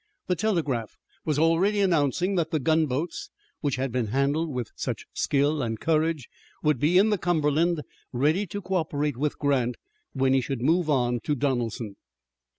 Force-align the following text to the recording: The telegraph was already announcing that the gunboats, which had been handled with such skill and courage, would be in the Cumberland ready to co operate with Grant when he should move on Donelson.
The 0.25 0.35
telegraph 0.35 0.97
was 1.25 1.37
already 1.37 1.79
announcing 1.79 2.33
that 2.33 2.49
the 2.49 2.57
gunboats, 2.59 3.29
which 3.59 3.75
had 3.75 3.91
been 3.91 4.07
handled 4.07 4.49
with 4.51 4.71
such 4.75 5.05
skill 5.13 5.61
and 5.61 5.79
courage, 5.79 6.27
would 6.63 6.79
be 6.79 6.97
in 6.97 7.11
the 7.11 7.19
Cumberland 7.19 7.83
ready 8.11 8.47
to 8.47 8.63
co 8.63 8.77
operate 8.77 9.15
with 9.15 9.37
Grant 9.37 9.75
when 10.13 10.33
he 10.33 10.41
should 10.41 10.63
move 10.63 10.89
on 10.89 11.19
Donelson. 11.23 11.97